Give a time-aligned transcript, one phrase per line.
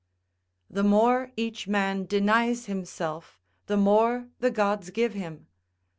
[0.67, 5.45] ["The more each man denies himself, the more the gods give him.